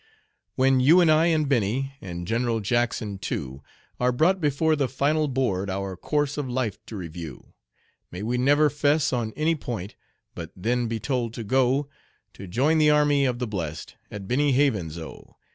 When 0.55 0.79
you 0.79 0.99
and 0.99 1.11
I 1.11 1.27
and 1.27 1.47
Benny, 1.47 1.93
and 2.01 2.25
General 2.25 2.59
Jackson 2.59 3.19
too, 3.19 3.61
Are 3.99 4.11
brought 4.11 4.41
before 4.41 4.75
the 4.75 4.87
final 4.87 5.27
Board 5.27 5.69
our 5.69 5.95
course 5.95 6.39
of 6.39 6.49
life 6.49 6.83
t' 6.87 6.95
review, 6.95 7.53
May 8.09 8.23
we 8.23 8.39
never 8.39 8.67
"fess" 8.71 9.13
on 9.13 9.31
any 9.35 9.53
point, 9.53 9.93
but 10.33 10.49
then 10.55 10.87
be 10.87 10.99
told 10.99 11.35
to 11.35 11.43
go 11.43 11.87
To 12.33 12.47
join 12.47 12.79
the 12.79 12.89
army 12.89 13.25
of 13.25 13.37
the 13.37 13.45
blest 13.45 13.93
at 14.09 14.27
Benny 14.27 14.53
Havens' 14.53 14.97
O. 14.97 15.35